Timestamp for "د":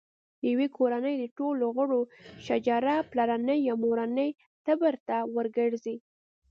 0.39-0.41, 1.19-1.25